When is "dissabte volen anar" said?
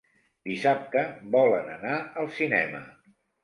0.49-2.03